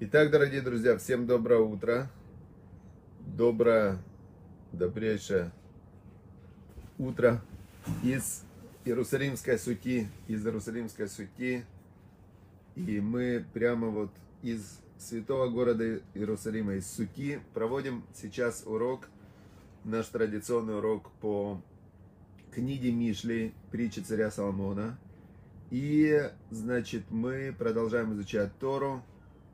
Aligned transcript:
Итак, 0.00 0.30
дорогие 0.30 0.60
друзья, 0.60 0.96
всем 0.96 1.26
доброе 1.26 1.58
утро. 1.58 2.08
Доброе, 3.36 3.98
добрейшее 4.70 5.50
утро 6.98 7.42
из 8.04 8.44
Иерусалимской 8.84 9.58
сути, 9.58 10.06
из 10.28 10.46
Иерусалимской 10.46 11.08
сути. 11.08 11.66
И 12.76 13.00
мы 13.00 13.44
прямо 13.52 13.88
вот 13.88 14.10
из 14.40 14.78
святого 14.98 15.48
города 15.48 16.00
Иерусалима, 16.14 16.74
из 16.74 16.88
сути, 16.88 17.40
проводим 17.52 18.04
сейчас 18.14 18.62
урок, 18.66 19.08
наш 19.82 20.06
традиционный 20.06 20.78
урок 20.78 21.10
по 21.20 21.60
книге 22.52 22.92
Мишли, 22.92 23.52
притчи 23.72 23.98
царя 23.98 24.30
Соломона. 24.30 24.96
И, 25.72 26.30
значит, 26.50 27.10
мы 27.10 27.52
продолжаем 27.58 28.12
изучать 28.12 28.56
Тору, 28.60 29.02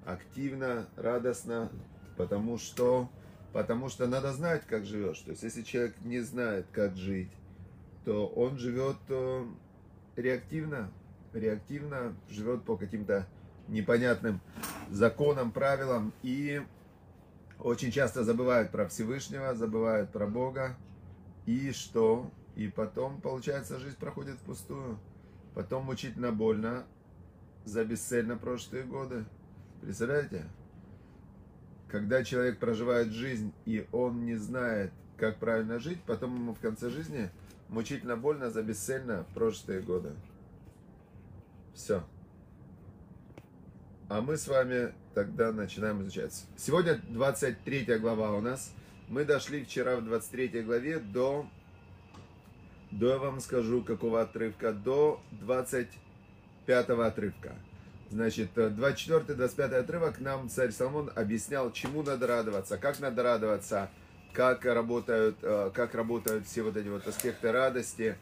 активно, 0.04 0.86
радостно, 0.96 1.70
потому 2.16 2.58
что, 2.58 3.08
потому 3.52 3.88
что 3.88 4.06
надо 4.06 4.32
знать, 4.32 4.62
как 4.66 4.84
живешь. 4.84 5.20
То 5.20 5.30
есть, 5.30 5.42
если 5.42 5.62
человек 5.62 5.94
не 6.02 6.20
знает, 6.20 6.66
как 6.72 6.96
жить, 6.96 7.30
то 8.04 8.26
он 8.26 8.58
живет 8.58 8.96
э, 9.08 9.46
реактивно, 10.16 10.90
реактивно 11.32 12.14
живет 12.28 12.64
по 12.64 12.76
каким-то 12.76 13.26
непонятным 13.68 14.40
законам, 14.90 15.50
правилам 15.50 16.12
и 16.22 16.62
очень 17.58 17.90
часто 17.90 18.24
забывают 18.24 18.70
про 18.70 18.86
Всевышнего, 18.88 19.54
забывают 19.54 20.10
про 20.10 20.26
Бога. 20.26 20.76
И 21.46 21.72
что? 21.72 22.30
И 22.56 22.68
потом, 22.68 23.20
получается, 23.20 23.78
жизнь 23.78 23.96
проходит 23.96 24.36
впустую. 24.36 24.98
Потом 25.54 25.84
мучительно 25.84 26.32
больно 26.32 26.84
за 27.64 27.84
бесцельно 27.84 28.36
прошлые 28.36 28.84
годы. 28.84 29.24
Представляете? 29.84 30.46
Когда 31.88 32.24
человек 32.24 32.58
проживает 32.58 33.12
жизнь, 33.12 33.52
и 33.66 33.86
он 33.92 34.24
не 34.24 34.36
знает, 34.36 34.90
как 35.18 35.38
правильно 35.38 35.78
жить, 35.78 36.00
потом 36.06 36.34
ему 36.34 36.54
в 36.54 36.58
конце 36.58 36.88
жизни 36.88 37.30
мучительно 37.68 38.16
больно 38.16 38.50
за 38.50 38.62
бесцельно 38.62 39.26
прошлые 39.34 39.82
годы. 39.82 40.12
Все. 41.74 42.02
А 44.08 44.22
мы 44.22 44.38
с 44.38 44.48
вами 44.48 44.94
тогда 45.12 45.52
начинаем 45.52 46.00
изучать. 46.02 46.46
Сегодня 46.56 46.98
23 47.10 47.98
глава 47.98 48.32
у 48.32 48.40
нас. 48.40 48.72
Мы 49.08 49.26
дошли 49.26 49.64
вчера 49.64 49.96
в 49.96 50.04
23 50.04 50.62
главе 50.62 50.98
до, 50.98 51.46
до 52.90 53.08
я 53.10 53.18
вам 53.18 53.38
скажу, 53.40 53.82
какого 53.82 54.22
отрывка, 54.22 54.72
до 54.72 55.20
25 55.32 56.88
отрывка. 56.88 57.54
Значит, 58.10 58.50
24-25 58.54 59.74
отрывок 59.74 60.20
нам 60.20 60.48
царь 60.48 60.70
Соломон 60.70 61.10
объяснял, 61.14 61.72
чему 61.72 62.02
надо 62.02 62.26
радоваться, 62.26 62.76
как 62.78 63.00
надо 63.00 63.22
радоваться, 63.22 63.90
как 64.32 64.64
работают, 64.64 65.36
э, 65.42 65.70
как 65.74 65.94
работают 65.94 66.46
все 66.46 66.62
вот 66.62 66.76
эти 66.76 66.88
вот 66.88 67.06
аспекты 67.06 67.50
радости. 67.50 68.16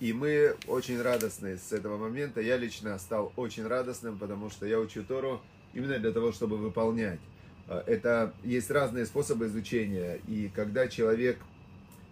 И 0.00 0.12
мы 0.12 0.56
очень 0.66 1.00
радостны 1.00 1.56
с 1.56 1.72
этого 1.72 1.96
момента. 1.96 2.40
Я 2.40 2.56
лично 2.56 2.98
стал 2.98 3.32
очень 3.36 3.66
радостным, 3.66 4.18
потому 4.18 4.50
что 4.50 4.66
я 4.66 4.78
учу 4.78 5.04
Тору 5.04 5.40
именно 5.72 5.98
для 5.98 6.12
того, 6.12 6.32
чтобы 6.32 6.56
выполнять. 6.56 7.20
Э, 7.68 7.82
это 7.86 8.32
есть 8.44 8.70
разные 8.70 9.04
способы 9.04 9.46
изучения. 9.46 10.20
И 10.28 10.50
когда 10.54 10.88
человек 10.88 11.38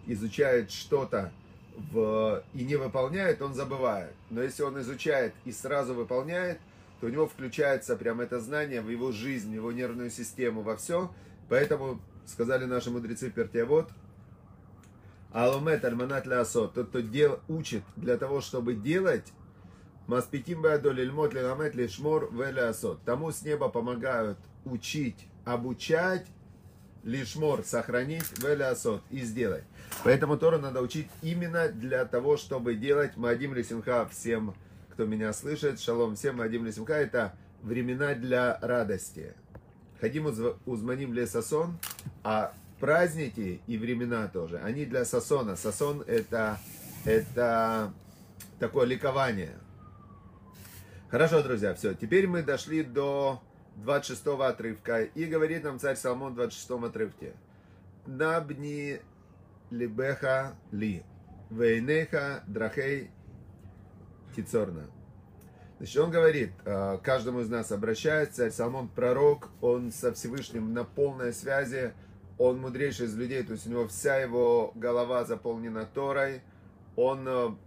изучает 0.05 0.71
что-то 0.71 1.31
в, 1.91 2.43
и 2.53 2.63
не 2.63 2.75
выполняет, 2.75 3.41
он 3.41 3.53
забывает. 3.53 4.13
Но 4.29 4.43
если 4.43 4.63
он 4.63 4.79
изучает 4.81 5.33
и 5.45 5.51
сразу 5.51 5.93
выполняет– 5.93 6.59
то 7.03 7.07
у 7.07 7.09
него 7.09 7.27
включается 7.27 7.97
прямо 7.97 8.23
это 8.23 8.39
знание 8.39 8.79
в 8.79 8.87
его 8.87 9.11
жизнь, 9.11 9.51
в 9.51 9.53
его 9.53 9.73
нервную 9.73 10.09
систему, 10.09 10.61
во 10.61 10.77
все. 10.77 11.11
Поэтому 11.49 11.99
сказали 12.25 12.63
наши 12.63 12.91
мудрецы 12.91 13.29
Пертиавод, 13.29 13.89
Алумет 15.33 15.83
альманат 15.83 16.25
лясот, 16.25 16.75
тот, 16.75 16.87
кто 16.87 17.01
дел, 17.01 17.41
учит 17.49 17.83
для 17.97 18.15
того, 18.15 18.39
чтобы 18.39 18.73
делать, 18.73 19.33
Маспитим 20.07 20.61
бадоль 20.61 21.01
ильмот 21.01 21.33
ленамет 21.33 21.75
лишмор 21.75 22.33
велясот. 22.33 23.03
Тому 23.03 23.33
с 23.33 23.41
неба 23.41 23.67
помогают 23.67 24.37
учить, 24.63 25.27
обучать, 25.43 26.25
лишмор, 27.03 27.65
сохранить, 27.65 28.31
велясот 28.41 29.01
и 29.09 29.19
сделать. 29.23 29.65
Поэтому 30.05 30.37
Тору 30.37 30.57
надо 30.57 30.81
учить 30.81 31.09
именно 31.21 31.67
для 31.67 32.05
того, 32.05 32.37
чтобы 32.37 32.75
делать 32.75 33.17
Мадим 33.17 33.53
Лисимха 33.53 34.05
всем 34.05 34.55
кто 34.93 35.05
меня 35.05 35.33
слышит. 35.33 35.79
Шалом 35.79 36.15
всем, 36.15 36.37
Вадим 36.37 36.65
Лесимка. 36.65 36.93
Это 36.93 37.33
времена 37.63 38.13
для 38.13 38.59
радости. 38.61 39.33
Ходим 39.99 40.27
узманим 40.65 41.13
ле 41.13 41.25
сасон, 41.25 41.79
а 42.23 42.53
праздники 42.79 43.61
и 43.67 43.77
времена 43.77 44.27
тоже, 44.27 44.59
они 44.59 44.85
для 44.85 45.05
сасона. 45.05 45.55
Сасон 45.55 46.03
это, 46.05 46.59
это 47.05 47.93
такое 48.59 48.85
ликование. 48.85 49.57
Хорошо, 51.09 51.41
друзья, 51.41 51.73
все. 51.73 51.93
Теперь 51.93 52.27
мы 52.27 52.43
дошли 52.43 52.83
до 52.83 53.41
26 53.77 54.27
отрывка. 54.41 55.03
И 55.03 55.25
говорит 55.25 55.63
нам 55.63 55.79
царь 55.79 55.95
Соломон 55.95 56.33
в 56.33 56.35
26 56.35 56.83
отрывке. 56.83 57.33
Набни 58.05 58.99
либеха 59.69 60.55
ли. 60.71 61.03
Вейнеха 61.49 62.43
драхей 62.47 63.11
Кицорна. 64.35 64.85
Значит, 65.77 65.97
он 66.01 66.11
говорит, 66.11 66.51
а, 66.65 66.97
каждому 66.97 67.41
из 67.41 67.49
нас 67.49 67.71
обращается, 67.71 68.49
Соломон 68.51 68.87
пророк, 68.87 69.49
он 69.61 69.91
со 69.91 70.13
Всевышним 70.13 70.73
на 70.73 70.83
полной 70.83 71.33
связи, 71.33 71.93
он 72.37 72.59
мудрейший 72.59 73.07
из 73.07 73.15
людей, 73.15 73.43
то 73.43 73.53
есть 73.53 73.67
у 73.67 73.69
него 73.69 73.87
вся 73.87 74.17
его 74.17 74.71
голова 74.75 75.25
заполнена 75.25 75.85
Торой, 75.85 76.41
он 76.95 77.25
а, 77.27 77.57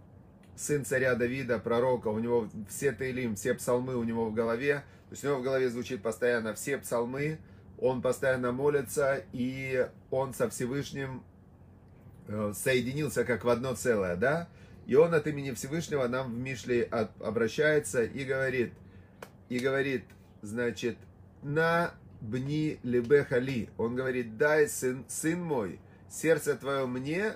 сын 0.55 0.83
царя 0.85 1.15
Давида, 1.15 1.59
пророка, 1.59 2.07
у 2.07 2.19
него 2.19 2.49
все 2.69 2.91
Таилим, 2.91 3.35
все 3.35 3.53
псалмы 3.53 3.95
у 3.95 4.03
него 4.03 4.25
в 4.29 4.33
голове, 4.33 4.83
то 5.09 5.13
есть 5.13 5.23
у 5.23 5.27
него 5.27 5.39
в 5.39 5.43
голове 5.43 5.69
звучит 5.69 6.01
постоянно 6.01 6.53
все 6.53 6.77
псалмы, 6.77 7.39
он 7.79 8.01
постоянно 8.01 8.51
молится, 8.51 9.21
и 9.31 9.87
он 10.09 10.33
со 10.33 10.49
Всевышним 10.49 11.23
э, 12.27 12.53
соединился 12.55 13.23
как 13.23 13.45
в 13.45 13.49
одно 13.49 13.75
целое, 13.75 14.15
да? 14.15 14.49
И 14.87 14.95
он 14.95 15.13
от 15.13 15.27
имени 15.27 15.51
Всевышнего 15.51 16.07
нам 16.07 16.33
в 16.33 16.37
Мишле 16.37 16.83
обращается 17.19 18.03
и 18.03 18.23
говорит, 18.23 18.73
и 19.49 19.59
говорит, 19.59 20.05
значит, 20.41 20.97
на 21.43 21.93
бни 22.21 22.79
лебехали. 22.83 23.69
Он 23.77 23.95
говорит, 23.95 24.37
дай, 24.37 24.69
сын, 24.69 25.03
сын 25.09 25.41
мой, 25.41 25.81
сердце 26.09 26.55
твое 26.55 26.87
мне, 26.87 27.33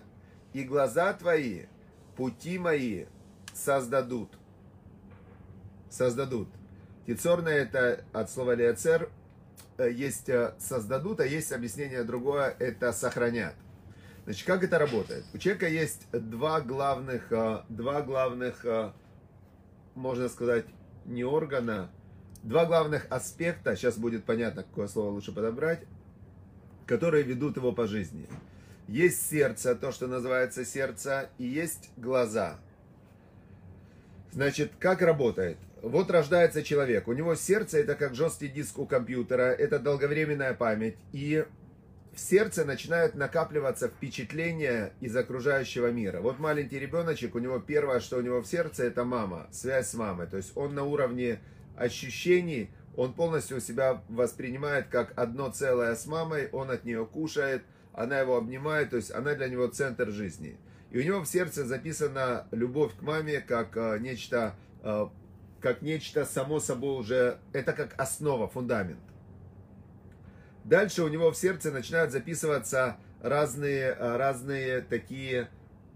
и 0.54 0.64
глаза 0.64 1.12
твои, 1.12 1.64
пути 2.16 2.58
мои 2.58 3.06
создадут. 3.54 4.30
Создадут. 5.90 6.48
Тицорное 7.06 7.56
это 7.56 8.06
от 8.14 8.32
слова 8.32 8.56
леоцер, 8.56 9.10
э, 9.78 9.92
есть 9.92 10.30
э, 10.30 10.54
создадут, 10.58 11.20
а 11.20 11.26
есть 11.26 11.52
объяснение 11.52 12.04
другое, 12.04 12.56
это 12.60 12.94
сохранят. 12.94 13.56
Значит, 14.26 14.46
как 14.46 14.64
это 14.64 14.78
работает? 14.78 15.26
У 15.34 15.38
человека 15.38 15.68
есть 15.68 16.08
два 16.12 16.62
главных, 16.62 17.32
а, 17.32 17.66
два 17.70 18.02
главных, 18.02 18.66
а, 18.66 18.94
можно 19.96 20.30
сказать, 20.30 20.66
не 21.06 21.24
органа, 21.24 21.90
два 22.44 22.66
главных 22.66 23.08
аспекта, 23.10 23.76
сейчас 23.76 23.98
будет 23.98 24.24
понятно, 24.24 24.64
какое 24.64 24.88
слово 24.88 25.10
лучше 25.10 25.32
подобрать, 25.32 25.86
которые 26.86 27.24
ведут 27.24 27.58
его 27.58 27.72
по 27.72 27.88
жизни. 27.88 28.28
Есть 28.88 29.28
сердце, 29.28 29.74
то, 29.76 29.92
что 29.92 30.08
называется 30.08 30.66
сердце, 30.66 31.30
и 31.38 31.46
есть 31.46 31.90
глаза. 31.98 32.60
Значит, 34.32 34.72
как 34.80 35.02
работает? 35.02 35.58
Вот 35.82 36.12
рождается 36.12 36.62
человек, 36.62 37.08
у 37.08 37.14
него 37.14 37.34
сердце 37.34 37.80
это 37.80 37.96
как 37.96 38.14
жесткий 38.14 38.48
диск 38.48 38.78
у 38.78 38.86
компьютера, 38.86 39.52
это 39.52 39.80
долговременная 39.80 40.54
память, 40.54 40.96
и 41.12 41.44
в 42.14 42.20
сердце 42.20 42.66
начинают 42.66 43.16
накапливаться 43.16 43.88
впечатления 43.88 44.94
из 45.00 45.16
окружающего 45.16 45.92
мира. 45.92 46.20
Вот 46.20 46.40
маленький 46.40 46.78
ребеночек, 46.78 47.36
у 47.36 47.40
него 47.40 47.60
первое, 47.60 48.02
что 48.02 48.18
у 48.18 48.22
него 48.22 48.42
в 48.42 48.48
сердце, 48.48 48.84
это 48.84 49.06
мама, 49.06 49.48
связь 49.52 49.90
с 49.90 49.94
мамой. 49.94 50.28
То 50.28 50.38
есть 50.38 50.52
он 50.56 50.76
на 50.76 50.84
уровне 50.84 51.40
ощущений, 51.78 52.70
он 52.98 53.14
полностью 53.14 53.62
себя 53.62 54.02
воспринимает 54.10 54.88
как 54.90 55.14
одно 55.18 55.50
целое 55.52 55.96
с 55.96 56.06
мамой, 56.06 56.50
он 56.52 56.70
от 56.70 56.84
нее 56.84 57.06
кушает, 57.06 57.64
она 57.94 58.20
его 58.20 58.36
обнимает, 58.36 58.90
то 58.90 58.98
есть 58.98 59.12
она 59.12 59.34
для 59.34 59.48
него 59.48 59.68
центр 59.68 60.10
жизни. 60.10 60.58
И 60.92 61.00
у 61.00 61.04
него 61.04 61.22
в 61.22 61.28
сердце 61.28 61.66
записана 61.66 62.48
любовь 62.52 62.92
к 62.98 63.02
маме 63.02 63.40
как 63.40 63.78
э, 63.78 63.98
нечто, 64.00 64.56
э, 64.84 65.08
как 65.62 65.82
нечто 65.82 66.26
само 66.26 66.60
собой 66.60 67.00
уже, 67.00 67.40
это 67.54 67.72
как 67.72 67.94
основа, 67.98 68.50
фундамент. 68.50 69.00
Дальше 70.64 71.04
у 71.04 71.08
него 71.08 71.32
в 71.32 71.38
сердце 71.38 71.72
начинают 71.72 72.12
записываться 72.12 72.98
разные, 73.22 73.96
э, 73.98 74.18
разные 74.18 74.82
такие 74.82 75.50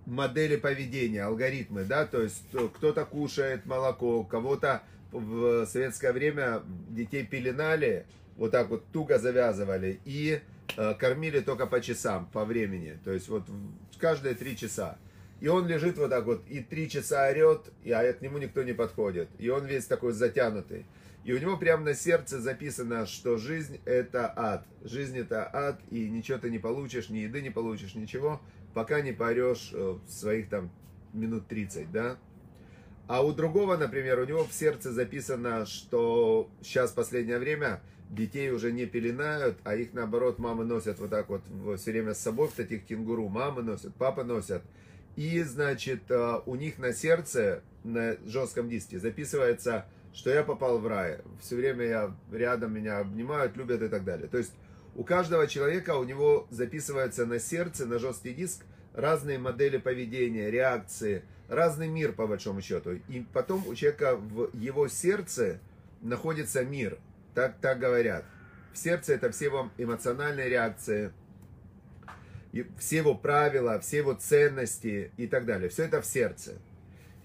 модели 0.06 0.56
поведения, 0.56 1.23
алгоритмы, 1.23 1.83
да, 1.83 2.06
то 2.06 2.21
есть 2.21 2.44
кто-то 2.75 3.06
кушает 3.06 3.65
молоко, 3.65 4.23
кого-то 4.23 4.83
в 5.12 5.65
советское 5.65 6.12
время 6.12 6.62
детей 6.89 7.25
пеленали, 7.25 8.06
вот 8.38 8.51
так 8.51 8.69
вот 8.69 8.85
туго 8.91 9.17
завязывали 9.17 10.00
и 10.06 10.41
э, 10.77 10.94
кормили 10.95 11.39
только 11.39 11.67
по 11.67 11.81
часам, 11.81 12.27
по 12.31 12.45
времени. 12.45 13.00
То 13.03 13.12
есть 13.12 13.29
вот 13.29 13.44
каждые 13.97 14.35
три 14.35 14.57
часа. 14.57 14.97
И 15.41 15.47
он 15.47 15.67
лежит 15.67 15.97
вот 15.97 16.09
так 16.09 16.25
вот, 16.25 16.44
и 16.47 16.62
три 16.62 16.89
часа 16.89 17.27
орет, 17.27 17.62
и, 17.83 17.91
а 17.91 18.12
к 18.13 18.21
нему 18.21 18.38
никто 18.38 18.63
не 18.63 18.73
подходит. 18.73 19.29
И 19.38 19.50
он 19.50 19.65
весь 19.65 19.85
такой 19.85 20.13
затянутый. 20.13 20.85
И 21.25 21.33
у 21.33 21.39
него 21.39 21.57
прямо 21.57 21.83
на 21.83 21.95
сердце 21.95 22.39
записано, 22.39 23.07
что 23.07 23.38
жизнь 23.38 23.81
это 23.86 24.31
ад. 24.36 24.63
Жизнь 24.83 25.18
это 25.18 25.50
ад, 25.51 25.81
и 25.89 26.07
ничего 26.07 26.38
ты 26.38 26.51
не 26.51 26.60
получишь, 26.60 27.10
ни 27.10 27.18
еды 27.18 27.42
не 27.42 27.50
получишь, 27.50 27.95
ничего, 27.95 28.39
пока 28.75 29.01
не 29.01 29.12
поорешь 29.12 29.72
э, 29.74 29.98
своих 30.07 30.50
там 30.50 30.69
минут 31.13 31.48
30, 31.48 31.92
да? 31.92 32.18
А 33.07 33.25
у 33.25 33.33
другого, 33.33 33.75
например, 33.75 34.19
у 34.19 34.25
него 34.25 34.45
в 34.45 34.54
сердце 34.54 34.92
записано, 34.92 35.66
что 35.66 36.48
сейчас 36.62 36.92
последнее 36.92 37.39
время 37.39 37.81
детей 38.12 38.51
уже 38.51 38.72
не 38.72 38.86
пеленают, 38.86 39.57
а 39.63 39.75
их 39.75 39.94
наоборот 39.94 40.38
мамы 40.38 40.63
носят 40.63 41.00
вот 41.00 41.10
так 41.10 41.27
вот 41.30 41.42
все 41.80 41.92
время 41.92 42.13
с 42.13 42.19
собой 42.19 42.50
в 42.50 42.54
таких 42.54 42.86
кенгуру. 42.86 43.30
Мамы 43.30 43.63
носят, 43.63 43.95
папы 43.95 44.24
носят. 44.24 44.62
И, 45.16 45.42
значит, 45.42 46.04
э, 46.10 46.42
у 46.45 46.54
них 46.54 46.77
на 46.77 46.94
сердце, 46.94 47.63
на 47.83 48.16
жестком 48.27 48.69
диске 48.69 49.00
записывается, 49.00 49.86
что 50.15 50.29
я 50.29 50.44
попал 50.44 50.79
в 50.79 50.88
рай. 50.88 51.19
Все 51.41 51.56
время 51.56 51.85
я 51.85 52.15
рядом, 52.31 52.73
меня 52.73 53.00
обнимают, 53.00 53.57
любят 53.57 53.81
и 53.81 53.89
так 53.89 54.06
далее. 54.06 54.27
То 54.27 54.38
есть 54.38 54.53
у 54.95 55.03
каждого 55.03 55.45
человека, 55.45 55.97
у 55.97 56.06
него 56.06 56.47
записывается 56.50 57.25
на 57.25 57.38
сердце, 57.38 57.85
на 57.85 58.00
жесткий 58.00 58.33
диск, 58.33 58.63
разные 58.94 59.38
модели 59.38 59.77
поведения, 59.77 60.50
реакции, 60.50 61.23
разный 61.50 61.89
мир 61.89 62.13
по 62.13 62.27
большому 62.27 62.62
счету. 62.62 62.94
И 63.09 63.25
потом 63.33 63.67
у 63.67 63.75
человека 63.75 64.15
в 64.15 64.56
его 64.57 64.88
сердце 64.88 65.59
находится 66.01 66.63
мир. 66.63 66.97
Так, 67.33 67.57
так 67.59 67.79
говорят. 67.79 68.23
В 68.71 68.77
сердце 68.77 69.13
это 69.15 69.31
все 69.31 69.45
его 69.45 69.69
эмоциональные 69.77 70.47
реакции, 70.47 71.12
все 72.79 72.97
его 72.97 73.15
правила, 73.15 73.79
все 73.79 73.97
его 73.97 74.13
ценности 74.13 75.12
и 75.17 75.27
так 75.27 75.45
далее. 75.45 75.67
Все 75.69 75.83
это 75.83 76.01
в 76.01 76.06
сердце. 76.06 76.53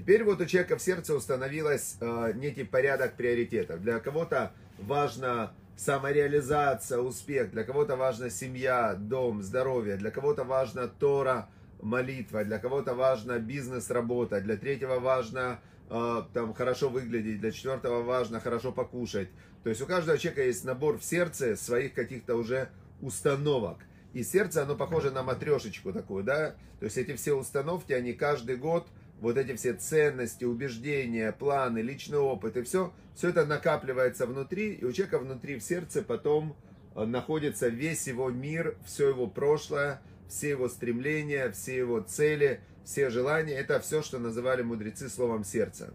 Теперь 0.00 0.24
вот 0.24 0.40
у 0.40 0.46
человека 0.46 0.78
в 0.78 0.80
сердце 0.80 1.14
установилось 1.14 1.98
э, 2.00 2.32
некий 2.34 2.64
порядок 2.64 3.16
приоритетов. 3.16 3.82
Для 3.82 4.00
кого-то 4.00 4.50
важно 4.78 5.52
самореализация, 5.76 7.00
успех, 7.00 7.50
для 7.50 7.64
кого-то 7.64 7.96
важна 7.96 8.30
семья, 8.30 8.94
дом, 8.94 9.42
здоровье, 9.42 9.98
для 9.98 10.10
кого-то 10.10 10.44
важна 10.44 10.86
Тора, 10.86 11.50
молитва, 11.82 12.44
для 12.44 12.58
кого-то 12.58 12.94
важно 12.94 13.38
бизнес, 13.38 13.90
работа, 13.90 14.40
для 14.40 14.56
третьего 14.56 15.00
важно 15.00 15.60
э, 15.90 16.22
там 16.32 16.54
хорошо 16.54 16.88
выглядеть, 16.88 17.38
для 17.38 17.50
четвертого 17.50 18.02
важно 18.02 18.40
хорошо 18.40 18.72
покушать. 18.72 19.28
То 19.64 19.68
есть 19.68 19.82
у 19.82 19.86
каждого 19.86 20.16
человека 20.16 20.44
есть 20.46 20.64
набор 20.64 20.96
в 20.96 21.04
сердце 21.04 21.56
своих 21.56 21.92
каких-то 21.92 22.36
уже 22.36 22.70
установок. 23.02 23.80
И 24.14 24.22
сердце, 24.22 24.62
оно 24.62 24.76
похоже 24.76 25.10
на 25.10 25.22
матрешечку 25.22 25.92
такую, 25.92 26.24
да? 26.24 26.54
То 26.78 26.86
есть 26.86 26.96
эти 26.96 27.14
все 27.16 27.34
установки, 27.34 27.92
они 27.92 28.14
каждый 28.14 28.56
год, 28.56 28.88
вот 29.20 29.36
эти 29.36 29.54
все 29.54 29.74
ценности, 29.74 30.44
убеждения, 30.44 31.32
планы, 31.32 31.80
личный 31.80 32.18
опыт 32.18 32.56
и 32.56 32.62
все, 32.62 32.92
все 33.14 33.28
это 33.28 33.44
накапливается 33.44 34.26
внутри, 34.26 34.72
и 34.72 34.84
у 34.84 34.92
человека 34.92 35.18
внутри 35.18 35.58
в 35.58 35.62
сердце 35.62 36.02
потом 36.02 36.56
э, 36.94 37.04
находится 37.04 37.68
весь 37.68 38.06
его 38.06 38.30
мир, 38.30 38.76
все 38.84 39.10
его 39.10 39.26
прошлое, 39.26 40.00
все 40.28 40.50
его 40.50 40.68
стремления, 40.68 41.50
все 41.50 41.76
его 41.76 42.00
цели, 42.00 42.60
все 42.84 43.10
желания. 43.10 43.54
Это 43.54 43.78
все, 43.80 44.02
что 44.02 44.18
называли 44.18 44.62
мудрецы 44.62 45.08
словом 45.08 45.44
сердца. 45.44 45.92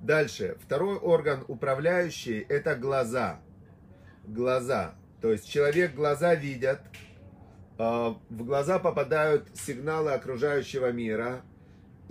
Дальше. 0.00 0.56
Второй 0.62 0.96
орган 0.96 1.44
управляющий– 1.46 2.46
это 2.48 2.74
глаза. 2.74 3.40
Глаза. 4.26 4.94
То 5.20 5.30
есть 5.30 5.46
человек 5.46 5.94
глаза 5.94 6.34
видят, 6.34 6.80
а, 7.76 8.16
в 8.30 8.44
глаза 8.44 8.78
попадают 8.78 9.48
сигналы 9.54 10.12
окружающего 10.12 10.90
мира, 10.90 11.42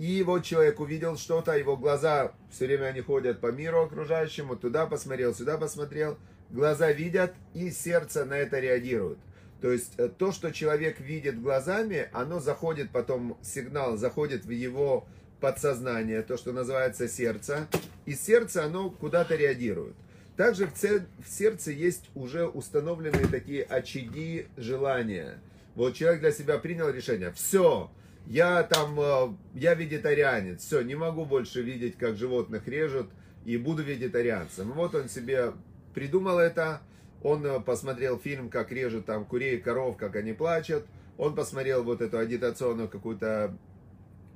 и 0.00 0.22
вот 0.22 0.44
человек 0.44 0.80
увидел 0.80 1.18
что-то, 1.18 1.52
его 1.52 1.76
глаза 1.76 2.32
все 2.50 2.66
время 2.66 2.86
они 2.86 3.02
ходят 3.02 3.38
по 3.38 3.52
миру 3.52 3.82
окружающему, 3.82 4.56
туда 4.56 4.86
посмотрел, 4.86 5.34
сюда 5.34 5.58
посмотрел, 5.58 6.16
глаза 6.48 6.90
видят, 6.90 7.34
и 7.52 7.70
сердце 7.70 8.24
на 8.24 8.32
это 8.32 8.60
реагирует. 8.60 9.18
То 9.60 9.70
есть 9.70 9.92
э, 9.98 10.08
то, 10.08 10.32
что 10.32 10.52
человек 10.52 11.00
видит 11.00 11.42
глазами, 11.42 12.08
оно 12.14 12.40
заходит 12.40 12.90
потом, 12.90 13.36
сигнал 13.42 13.98
заходит 13.98 14.46
в 14.46 14.50
его 14.50 15.06
подсознание, 15.38 16.22
то, 16.22 16.38
что 16.38 16.52
называется 16.52 17.06
сердце, 17.06 17.68
и 18.06 18.14
сердце, 18.14 18.64
оно 18.64 18.88
куда-то 18.88 19.36
реагирует. 19.36 19.96
Также 20.34 20.66
в, 20.66 20.72
в 20.72 21.28
сердце 21.28 21.72
есть 21.72 22.08
уже 22.14 22.46
установленные 22.46 23.26
такие 23.26 23.64
очаги 23.64 24.46
желания– 24.56 25.38
вот 25.74 25.94
человек 25.94 26.20
для 26.20 26.32
себя 26.32 26.58
принял 26.58 26.90
решение, 26.90 27.32
все, 27.32 27.90
я 28.26 28.62
там, 28.62 28.98
э, 29.00 29.34
я 29.54 29.74
вегетарианец, 29.74 30.62
все, 30.62 30.82
не 30.82 30.94
могу 30.94 31.24
больше 31.24 31.62
видеть, 31.62 31.96
как 31.96 32.16
животных 32.16 32.68
режут, 32.68 33.10
и 33.44 33.56
буду 33.56 33.82
вегетарианцем. 33.82 34.72
Вот 34.72 34.94
он 34.94 35.08
себе 35.08 35.52
придумал 35.94 36.38
это, 36.38 36.80
он 37.22 37.44
э, 37.44 37.60
посмотрел 37.60 38.18
фильм, 38.18 38.50
как 38.50 38.72
режут 38.72 39.06
там 39.06 39.24
курей 39.24 39.56
и 39.56 39.60
коров, 39.60 39.96
как 39.96 40.16
они 40.16 40.32
плачут, 40.32 40.86
он 41.18 41.34
посмотрел 41.34 41.82
вот 41.84 42.00
эту 42.00 42.18
агитационную 42.18 42.88
какую-то 42.88 43.56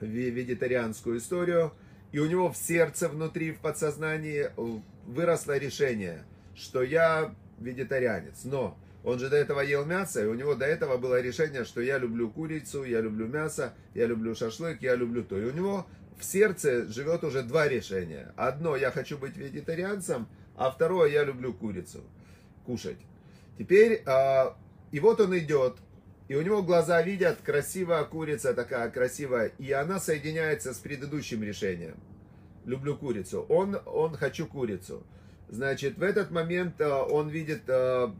вегетарианскую 0.00 1.18
историю, 1.18 1.72
и 2.12 2.18
у 2.18 2.26
него 2.26 2.50
в 2.50 2.56
сердце, 2.56 3.08
внутри, 3.08 3.52
в 3.52 3.58
подсознании 3.58 4.50
выросло 5.06 5.56
решение, 5.56 6.24
что 6.54 6.82
я 6.82 7.34
вегетарианец. 7.58 8.44
Но 8.44 8.76
он 9.04 9.18
же 9.18 9.28
до 9.28 9.36
этого 9.36 9.60
ел 9.60 9.84
мясо, 9.84 10.24
и 10.24 10.26
у 10.26 10.34
него 10.34 10.54
до 10.54 10.64
этого 10.64 10.96
было 10.96 11.20
решение, 11.20 11.64
что 11.64 11.82
я 11.82 11.98
люблю 11.98 12.30
курицу, 12.30 12.84
я 12.84 13.02
люблю 13.02 13.26
мясо, 13.26 13.74
я 13.92 14.06
люблю 14.06 14.34
шашлык, 14.34 14.80
я 14.80 14.94
люблю 14.94 15.22
то. 15.22 15.38
И 15.38 15.44
у 15.44 15.52
него 15.52 15.86
в 16.18 16.24
сердце 16.24 16.86
живет 16.90 17.22
уже 17.22 17.42
два 17.42 17.68
решения. 17.68 18.32
Одно, 18.34 18.76
я 18.76 18.90
хочу 18.90 19.18
быть 19.18 19.36
вегетарианцем, 19.36 20.26
а 20.56 20.70
второе, 20.70 21.10
я 21.10 21.22
люблю 21.22 21.52
курицу, 21.52 22.00
кушать. 22.64 22.96
Теперь, 23.58 24.02
а, 24.06 24.56
и 24.90 25.00
вот 25.00 25.20
он 25.20 25.36
идет, 25.36 25.76
и 26.28 26.34
у 26.34 26.40
него 26.40 26.62
глаза 26.62 27.02
видят, 27.02 27.38
красивая 27.44 28.04
курица 28.04 28.54
такая 28.54 28.90
красивая, 28.90 29.52
и 29.58 29.70
она 29.72 30.00
соединяется 30.00 30.72
с 30.72 30.78
предыдущим 30.78 31.42
решением. 31.42 31.96
Люблю 32.64 32.96
курицу. 32.96 33.44
Он, 33.50 33.78
он 33.84 34.16
хочу 34.16 34.46
курицу. 34.46 35.06
Значит, 35.50 35.98
в 35.98 36.02
этот 36.02 36.30
момент 36.30 36.80
а, 36.80 37.02
он 37.02 37.28
видит 37.28 37.64
а, 37.68 38.14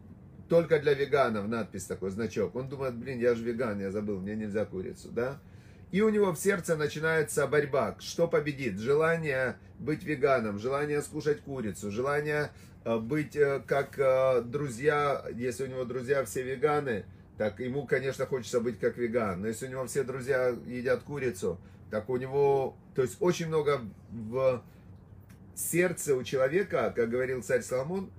только 0.48 0.78
для 0.78 0.94
веганов 0.94 1.48
надпись 1.48 1.84
такой, 1.84 2.10
значок. 2.10 2.54
Он 2.54 2.68
думает, 2.68 2.94
блин, 2.94 3.18
я 3.18 3.34
же 3.34 3.44
веган, 3.44 3.80
я 3.80 3.90
забыл, 3.90 4.20
мне 4.20 4.34
нельзя 4.34 4.64
курицу, 4.64 5.08
да? 5.10 5.40
И 5.90 6.00
у 6.00 6.08
него 6.08 6.32
в 6.32 6.38
сердце 6.38 6.76
начинается 6.76 7.46
борьба. 7.46 7.96
Что 8.00 8.26
победит? 8.26 8.78
Желание 8.78 9.56
быть 9.78 10.02
веганом, 10.02 10.58
желание 10.58 11.00
скушать 11.02 11.40
курицу, 11.40 11.90
желание 11.90 12.50
э, 12.84 12.98
быть 12.98 13.36
э, 13.36 13.62
как 13.66 13.98
э, 13.98 14.42
друзья, 14.42 15.24
если 15.34 15.64
у 15.64 15.66
него 15.68 15.84
друзья 15.84 16.24
все 16.24 16.42
веганы, 16.42 17.04
так 17.38 17.60
ему, 17.60 17.86
конечно, 17.86 18.26
хочется 18.26 18.60
быть 18.60 18.78
как 18.78 18.96
веган. 18.96 19.42
Но 19.42 19.48
если 19.48 19.66
у 19.66 19.70
него 19.70 19.86
все 19.86 20.02
друзья 20.02 20.48
едят 20.66 21.02
курицу, 21.02 21.58
так 21.90 22.08
у 22.08 22.16
него, 22.16 22.76
то 22.94 23.02
есть 23.02 23.16
очень 23.20 23.46
много 23.46 23.80
в 24.10 24.62
сердце 25.54 26.16
у 26.16 26.24
человека, 26.24 26.92
как 26.94 27.08
говорил 27.08 27.42
царь 27.42 27.62
Соломон, 27.62 28.10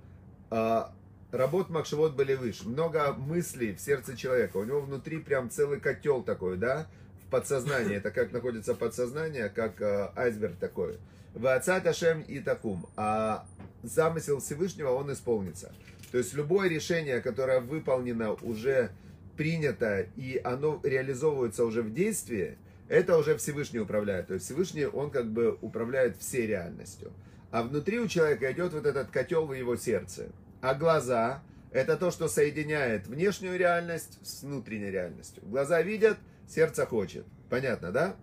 работ 1.32 1.70
Макшевод 1.70 2.14
были 2.14 2.34
выше. 2.34 2.68
Много 2.68 3.12
мыслей 3.12 3.74
в 3.74 3.80
сердце 3.80 4.16
человека. 4.16 4.56
У 4.56 4.64
него 4.64 4.80
внутри 4.80 5.18
прям 5.18 5.50
целый 5.50 5.80
котел 5.80 6.22
такой, 6.22 6.56
да, 6.56 6.86
в 7.26 7.30
подсознании. 7.30 7.96
Это 7.96 8.10
как 8.10 8.32
находится 8.32 8.74
подсознание, 8.74 9.48
как 9.48 9.80
э, 9.80 10.10
айсберг 10.16 10.56
такой. 10.56 10.98
Ваацат 11.34 11.86
Ашем 11.86 12.22
и 12.22 12.40
Такум. 12.40 12.86
А 12.96 13.46
замысел 13.82 14.40
Всевышнего, 14.40 14.90
он 14.90 15.12
исполнится. 15.12 15.72
То 16.10 16.18
есть 16.18 16.34
любое 16.34 16.68
решение, 16.68 17.20
которое 17.20 17.60
выполнено, 17.60 18.32
уже 18.34 18.90
принято, 19.36 20.06
и 20.16 20.40
оно 20.42 20.80
реализовывается 20.82 21.64
уже 21.64 21.82
в 21.82 21.92
действии, 21.92 22.56
это 22.88 23.18
уже 23.18 23.36
Всевышний 23.36 23.80
управляет. 23.80 24.28
То 24.28 24.34
есть 24.34 24.46
Всевышний, 24.46 24.86
он 24.86 25.10
как 25.10 25.26
бы 25.26 25.58
управляет 25.60 26.16
всей 26.16 26.46
реальностью. 26.46 27.12
А 27.50 27.62
внутри 27.62 27.98
у 27.98 28.08
человека 28.08 28.50
идет 28.52 28.72
вот 28.72 28.86
этот 28.86 29.10
котел 29.10 29.46
в 29.46 29.52
его 29.52 29.76
сердце. 29.76 30.28
А 30.66 30.74
глаза– 30.74 31.44
это 31.70 31.96
то, 31.96 32.10
что 32.10 32.26
соединяет 32.26 33.06
внешнюю 33.06 33.56
реальность 33.56 34.18
с 34.26 34.42
внутренней 34.42 34.90
реальностью. 34.90 35.44
Глаза 35.46 35.80
видят, 35.80 36.18
сердце 36.48 36.84
хочет. 36.86 37.24
Понятно, 37.48 37.92
да? 37.92 38.16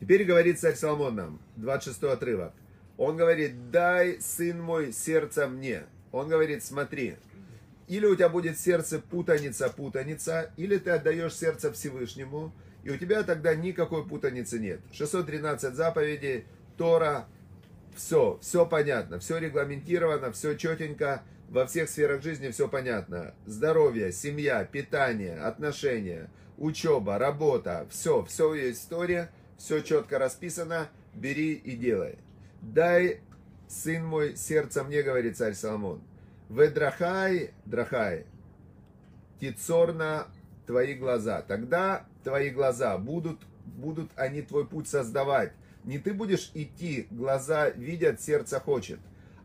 Теперь 0.00 0.24
говорит 0.24 0.58
царь 0.58 0.74
Соломон 0.74 1.16
нам, 1.16 1.40
26 1.56 2.02
отрывок. 2.04 2.54
Он 2.96 3.18
говорит, 3.18 3.70
дай, 3.70 4.18
сын 4.22 4.58
мой, 4.58 4.90
сердце 4.90 5.48
мне. 5.48 5.82
Он 6.12 6.30
говорит, 6.30 6.64
смотри, 6.64 7.16
или 7.88 8.06
у 8.06 8.16
тебя 8.16 8.30
будет 8.30 8.58
сердце 8.58 8.98
путаница, 8.98 9.68
путаница, 9.68 10.50
или 10.56 10.78
ты 10.78 10.92
отдаешь 10.92 11.34
сердце 11.34 11.70
Всевышнему, 11.70 12.54
и 12.84 12.90
у 12.90 12.96
тебя 12.96 13.22
тогда 13.22 13.54
никакой 13.54 14.08
путаницы 14.08 14.58
нет. 14.58 14.80
613 14.92 15.74
заповедей, 15.74 16.46
Тора, 16.78 17.28
все, 17.96 18.38
все 18.40 18.66
понятно, 18.66 19.18
все 19.18 19.38
регламентировано, 19.38 20.32
все 20.32 20.56
четенько, 20.56 21.22
во 21.48 21.66
всех 21.66 21.88
сферах 21.88 22.22
жизни 22.22 22.48
все 22.50 22.68
понятно. 22.68 23.34
Здоровье, 23.46 24.12
семья, 24.12 24.64
питание, 24.64 25.40
отношения, 25.40 26.30
учеба, 26.56 27.18
работа, 27.18 27.86
все, 27.90 28.24
все 28.24 28.54
есть 28.54 28.82
история, 28.82 29.30
все 29.56 29.80
четко 29.80 30.18
расписано, 30.18 30.88
бери 31.14 31.54
и 31.54 31.76
делай. 31.76 32.18
Дай, 32.60 33.20
сын 33.66 34.04
мой, 34.04 34.36
сердце 34.36 34.84
мне, 34.84 35.02
говорит 35.02 35.36
царь 35.36 35.54
Соломон. 35.54 36.02
Ведрахай, 36.48 37.50
драхай, 37.66 38.26
тицорна 39.40 40.26
твои 40.66 40.94
глаза. 40.94 41.42
Тогда 41.42 42.06
твои 42.24 42.50
глаза 42.50 42.96
будут, 42.98 43.40
будут 43.64 44.10
они 44.16 44.42
твой 44.42 44.66
путь 44.66 44.88
создавать. 44.88 45.52
Не 45.88 45.98
ты 45.98 46.12
будешь 46.12 46.50
идти, 46.52 47.06
глаза 47.10 47.70
видят, 47.70 48.20
сердце 48.20 48.60
хочет. 48.60 48.98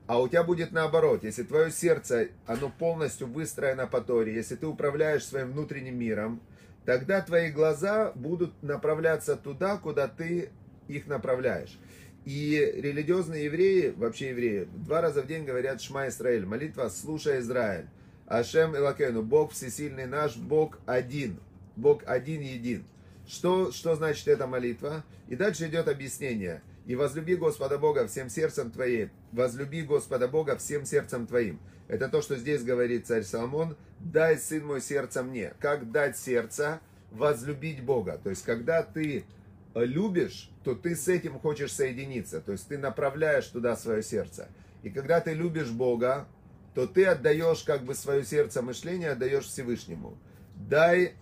А 0.07 0.21
у 0.21 0.27
тебя 0.27 0.43
будет 0.43 0.73
наоборот, 0.73 1.23
если 1.23 1.43
твое 1.43 1.71
сердце, 1.71 2.31
оно 2.45 2.69
полностью 2.69 3.27
выстроено 3.27 3.87
по 3.87 4.01
Торе, 4.01 4.35
если 4.35 4.57
ты 4.57 4.67
управляешь 4.67 5.25
своим 5.25 5.53
внутренним 5.53 5.97
миром, 5.97 6.41
тогда 6.83 7.21
твои 7.21 7.49
глаза 7.49 8.11
будут 8.13 8.61
направляться 8.61 9.37
туда, 9.37 9.77
куда 9.77 10.09
ты 10.09 10.49
их 10.89 11.07
направляешь. 11.07 11.79
И 12.25 12.73
религиозные 12.75 13.45
евреи, 13.45 13.93
вообще 13.95 14.31
евреи, 14.31 14.67
два 14.73 14.99
раза 14.99 15.21
в 15.21 15.27
день 15.27 15.45
говорят 15.45 15.81
Шма 15.81 16.09
Исраэль, 16.09 16.45
молитва 16.45 16.89
«Слушай 16.89 17.39
Израиль». 17.39 17.87
Ашем 18.27 18.75
Элакену, 18.75 19.23
Бог 19.23 19.53
всесильный 19.53 20.07
наш, 20.07 20.35
Бог 20.35 20.79
один, 20.87 21.39
Бог 21.77 22.03
один 22.05 22.41
един. 22.41 22.83
Что, 23.27 23.71
что 23.71 23.95
значит 23.95 24.27
эта 24.27 24.47
молитва? 24.47 25.03
И 25.27 25.35
дальше 25.35 25.67
идет 25.67 25.87
объяснение. 25.87 26.61
И 26.85 26.95
возлюби 26.95 27.35
Господа 27.35 27.77
Бога 27.77 28.07
всем 28.07 28.29
сердцем 28.29 28.69
твоим. 28.69 29.09
Возлюби 29.31 29.81
Господа 29.83 30.27
Бога 30.27 30.57
всем 30.57 30.85
сердцем 30.85 31.27
твоим. 31.27 31.59
Это 31.87 32.09
то, 32.09 32.21
что 32.21 32.35
здесь 32.35 32.63
говорит 32.63 33.07
царь 33.07 33.23
Соломон. 33.23 33.77
Дай, 33.99 34.37
сын 34.37 34.65
мой, 34.65 34.81
сердце 34.81 35.23
мне. 35.23 35.53
Как 35.59 35.91
дать 35.91 36.17
сердце? 36.17 36.81
Возлюбить 37.11 37.83
Бога. 37.83 38.19
То 38.21 38.29
есть, 38.29 38.43
когда 38.43 38.83
ты 38.83 39.23
любишь, 39.75 40.49
то 40.63 40.75
ты 40.75 40.95
с 40.95 41.07
этим 41.07 41.39
хочешь 41.39 41.73
соединиться. 41.73 42.41
То 42.41 42.51
есть, 42.51 42.67
ты 42.67 42.77
направляешь 42.77 43.47
туда 43.47 43.77
свое 43.77 44.03
сердце. 44.03 44.49
И 44.81 44.89
когда 44.89 45.21
ты 45.21 45.33
любишь 45.33 45.69
Бога, 45.69 46.27
то 46.73 46.87
ты 46.87 47.05
отдаешь 47.05 47.63
как 47.63 47.83
бы 47.83 47.95
свое 47.95 48.25
сердце 48.25 48.61
мышление, 48.61 49.11
отдаешь 49.11 49.45
Всевышнему. 49.45 50.17
Дай 50.55 51.13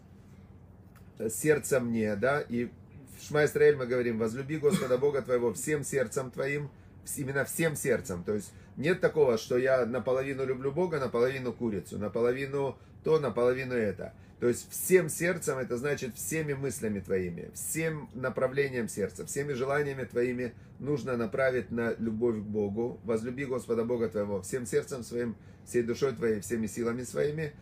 сердце 1.29 1.79
мне, 1.79 2.15
да, 2.15 2.41
и 2.41 2.65
в 2.65 3.27
Шма 3.27 3.45
Исраэль 3.45 3.75
мы 3.75 3.85
говорим, 3.85 4.17
возлюби 4.17 4.57
Господа 4.57 4.97
Бога 4.97 5.21
твоего 5.21 5.53
всем 5.53 5.83
сердцем 5.83 6.31
твоим, 6.31 6.69
именно 7.17 7.45
всем 7.45 7.75
сердцем, 7.75 8.23
то 8.23 8.33
есть 8.33 8.51
нет 8.77 9.01
такого, 9.01 9.37
что 9.37 9.57
я 9.57 9.85
наполовину 9.85 10.45
люблю 10.45 10.71
Бога, 10.71 10.99
наполовину 10.99 11.53
курицу, 11.53 11.97
наполовину 11.97 12.77
то, 13.03 13.19
наполовину 13.19 13.73
это. 13.73 14.13
То 14.39 14.47
есть 14.47 14.71
всем 14.71 15.07
сердцем, 15.07 15.59
это 15.59 15.77
значит 15.77 16.15
всеми 16.15 16.53
мыслями 16.53 16.99
твоими, 16.99 17.51
всем 17.53 18.09
направлением 18.15 18.89
сердца, 18.89 19.23
всеми 19.27 19.53
желаниями 19.53 20.03
твоими 20.03 20.53
нужно 20.79 21.15
направить 21.15 21.69
на 21.69 21.93
любовь 21.99 22.37
к 22.37 22.43
Богу. 22.43 22.99
Возлюби 23.03 23.45
Господа 23.45 23.83
Бога 23.83 24.09
твоего 24.09 24.41
всем 24.41 24.65
сердцем 24.65 25.03
своим, 25.03 25.35
всей 25.67 25.83
душой 25.83 26.13
твоей, 26.13 26.41
всеми 26.41 26.65
силами 26.65 27.03
своими. 27.03 27.53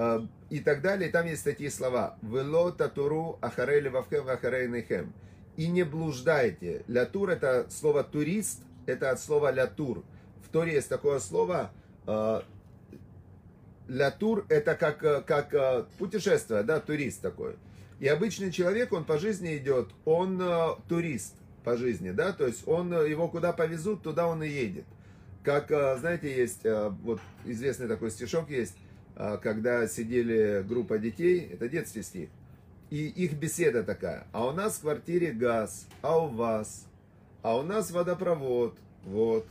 Э, 0.00 0.20
и 0.48 0.60
так 0.60 0.80
далее. 0.80 1.10
Там 1.10 1.26
есть 1.26 1.44
такие 1.44 1.70
слова. 1.70 2.16
«Вело 2.22 2.70
татуру 2.70 3.38
ахарей 3.42 3.80
левавхем 3.80 4.24
вахарей 4.24 4.66
нехем». 4.66 5.12
И 5.58 5.66
не 5.68 5.82
блуждайте. 5.82 6.84
Лятур 6.88 7.28
это 7.28 7.66
слово 7.68 8.02
турист, 8.02 8.62
это 8.86 9.10
от 9.10 9.20
слова 9.20 9.52
лятур. 9.52 10.02
В 10.42 10.48
Торе 10.48 10.72
есть 10.72 10.88
такое 10.88 11.18
слово, 11.18 11.70
э, 12.06 12.40
лятур 13.88 14.46
это 14.48 14.74
как, 14.74 15.04
э, 15.04 15.20
как 15.20 15.86
путешествие, 15.98 16.62
да, 16.62 16.80
турист 16.80 17.20
такой. 17.20 17.56
И 17.98 18.08
обычный 18.08 18.50
человек, 18.50 18.94
он 18.94 19.04
по 19.04 19.18
жизни 19.18 19.58
идет, 19.58 19.90
он 20.06 20.42
турист 20.88 21.34
по 21.62 21.76
жизни, 21.76 22.10
да, 22.10 22.32
то 22.32 22.46
есть 22.46 22.66
он, 22.66 22.90
его 23.06 23.28
куда 23.28 23.52
повезут, 23.52 24.02
туда 24.02 24.26
он 24.26 24.42
и 24.42 24.48
едет. 24.48 24.86
Как, 25.42 25.68
знаете, 25.68 26.34
есть, 26.34 26.64
вот 27.02 27.20
известный 27.44 27.88
такой 27.88 28.10
стишок 28.10 28.48
есть, 28.48 28.74
когда 29.14 29.86
сидели 29.86 30.64
группа 30.66 30.98
детей, 30.98 31.50
это 31.52 31.68
детский 31.68 32.02
стих, 32.02 32.28
и 32.90 33.06
их 33.06 33.34
беседа 33.34 33.82
такая, 33.82 34.26
а 34.32 34.46
у 34.46 34.52
нас 34.52 34.78
в 34.78 34.80
квартире 34.80 35.32
газ, 35.32 35.86
а 36.02 36.18
у 36.18 36.28
вас, 36.28 36.86
а 37.42 37.56
у 37.56 37.62
нас 37.62 37.90
водопровод, 37.90 38.76
вот, 39.04 39.46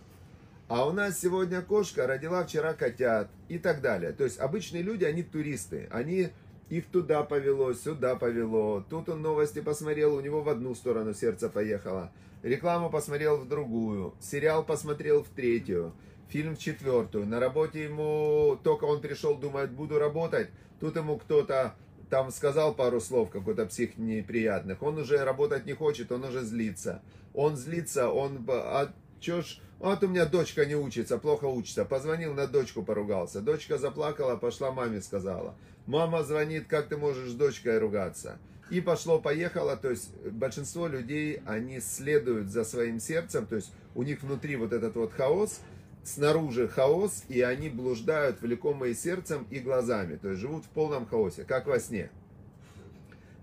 а 0.67 0.85
у 0.85 0.91
нас 0.91 1.19
сегодня 1.19 1.61
кошка 1.61 2.05
родила 2.05 2.43
вчера 2.43 2.73
котят 2.73 3.29
и 3.47 3.57
так 3.57 3.81
далее. 3.81 4.11
То 4.11 4.23
есть 4.23 4.39
обычные 4.39 4.83
люди, 4.83 5.03
они 5.03 5.23
туристы, 5.23 5.87
они 5.91 6.29
их 6.69 6.85
туда 6.85 7.23
повело, 7.23 7.73
сюда 7.73 8.15
повело, 8.15 8.85
тут 8.87 9.09
он 9.09 9.21
новости 9.21 9.61
посмотрел, 9.61 10.13
у 10.13 10.19
него 10.19 10.41
в 10.41 10.49
одну 10.49 10.75
сторону 10.75 11.13
сердце 11.13 11.49
поехало, 11.49 12.11
рекламу 12.43 12.91
посмотрел 12.91 13.37
в 13.37 13.47
другую, 13.47 14.13
сериал 14.19 14.63
посмотрел 14.63 15.23
в 15.23 15.29
третью, 15.29 15.93
фильм 16.29 16.55
в 16.55 16.59
четвертую. 16.59 17.25
На 17.25 17.39
работе 17.39 17.83
ему, 17.83 18.57
только 18.63 18.85
он 18.85 19.01
пришел, 19.01 19.35
думает, 19.35 19.71
буду 19.71 19.99
работать. 19.99 20.49
Тут 20.79 20.95
ему 20.95 21.17
кто-то 21.17 21.75
там 22.09 22.31
сказал 22.31 22.73
пару 22.73 23.01
слов, 23.01 23.29
какой-то 23.29 23.65
псих 23.65 23.97
неприятных. 23.97 24.81
Он 24.81 24.97
уже 24.97 25.23
работать 25.23 25.65
не 25.65 25.73
хочет, 25.73 26.11
он 26.11 26.23
уже 26.23 26.41
злится. 26.41 27.01
Он 27.33 27.55
злится, 27.55 28.09
он... 28.09 28.45
А 28.47 28.91
чё 29.19 29.41
ж... 29.41 29.59
Вот 29.79 30.03
у 30.03 30.07
меня 30.07 30.25
дочка 30.25 30.65
не 30.65 30.75
учится, 30.75 31.17
плохо 31.17 31.45
учится. 31.45 31.85
Позвонил, 31.85 32.33
на 32.33 32.47
дочку 32.47 32.83
поругался. 32.83 33.39
Дочка 33.39 33.77
заплакала, 33.77 34.35
пошла 34.35 34.71
маме 34.71 35.01
сказала. 35.01 35.55
Мама 35.85 36.23
звонит, 36.23 36.67
как 36.67 36.87
ты 36.87 36.97
можешь 36.97 37.29
с 37.29 37.33
дочкой 37.33 37.79
ругаться? 37.79 38.39
И 38.69 38.81
пошло-поехало, 38.81 39.77
то 39.77 39.89
есть 39.89 40.13
большинство 40.25 40.87
людей, 40.87 41.41
они 41.45 41.79
следуют 41.79 42.49
за 42.49 42.63
своим 42.63 42.99
сердцем, 42.99 43.47
то 43.47 43.55
есть 43.55 43.73
у 43.95 44.03
них 44.03 44.21
внутри 44.21 44.57
вот 44.57 44.73
этот 44.73 44.95
вот 44.95 45.11
хаос, 45.13 45.61
снаружи 46.03 46.67
хаос, 46.67 47.23
и 47.29 47.41
они 47.41 47.69
блуждают, 47.69 48.41
влекомые 48.41 48.95
сердцем 48.95 49.45
и 49.49 49.59
глазами, 49.59 50.15
то 50.15 50.29
есть 50.29 50.41
живут 50.41 50.65
в 50.65 50.69
полном 50.69 51.05
хаосе, 51.05 51.43
как 51.43 51.67
во 51.67 51.79
сне. 51.79 52.09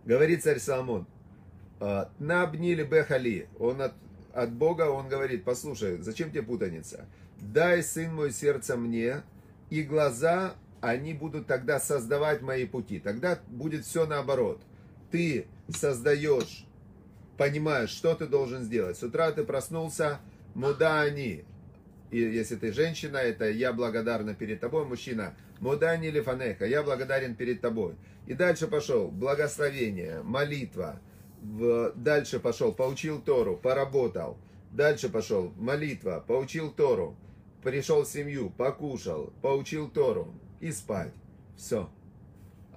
Говорит 0.04 0.42
царь 0.42 0.58
Соломон, 0.58 1.06
«А, 1.80 2.10
Набнили 2.18 2.84
бехали, 2.84 3.48
он 3.58 3.82
от, 3.82 3.92
от 4.32 4.52
Бога, 4.52 4.90
он 4.90 5.08
говорит, 5.08 5.44
послушай, 5.44 5.98
зачем 5.98 6.30
тебе 6.30 6.42
путаница? 6.42 7.06
Дай, 7.40 7.82
сын 7.82 8.14
мой, 8.14 8.32
сердце 8.32 8.76
мне, 8.76 9.22
и 9.68 9.82
глаза, 9.82 10.54
они 10.80 11.12
будут 11.12 11.46
тогда 11.46 11.80
создавать 11.80 12.42
мои 12.42 12.66
пути. 12.66 13.00
Тогда 13.00 13.38
будет 13.48 13.84
все 13.84 14.06
наоборот. 14.06 14.60
Ты 15.10 15.46
создаешь, 15.68 16.66
понимаешь, 17.36 17.90
что 17.90 18.14
ты 18.14 18.26
должен 18.26 18.62
сделать. 18.62 18.96
С 18.96 19.02
утра 19.02 19.32
ты 19.32 19.44
проснулся, 19.44 20.20
муда 20.54 21.00
они, 21.00 21.44
и 22.10 22.18
если 22.18 22.56
ты 22.56 22.72
женщина, 22.72 23.16
это 23.16 23.50
я 23.50 23.72
благодарна 23.72 24.34
перед 24.34 24.60
тобой, 24.60 24.84
мужчина. 24.84 25.34
Мудани 25.60 26.08
лифанеха, 26.08 26.66
я 26.66 26.82
благодарен 26.82 27.34
перед 27.34 27.60
тобой. 27.60 27.94
И 28.26 28.34
дальше 28.34 28.68
пошел 28.68 29.08
благословение, 29.08 30.22
молитва. 30.22 31.00
Дальше 31.94 32.40
пошел, 32.40 32.72
поучил 32.72 33.20
Тору, 33.20 33.56
поработал. 33.56 34.38
Дальше 34.72 35.08
пошел, 35.08 35.52
молитва, 35.56 36.24
поучил 36.26 36.70
Тору. 36.70 37.16
Пришел 37.62 38.04
в 38.04 38.08
семью, 38.08 38.50
покушал, 38.50 39.32
поучил 39.42 39.88
Тору 39.88 40.32
и 40.60 40.70
спать. 40.70 41.12
Все. 41.56 41.90